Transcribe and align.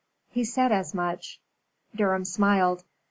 He 0.31 0.45
said 0.45 0.71
as 0.71 0.95
much. 0.95 1.39
Durham 1.95 2.25
smiled. 2.25 2.83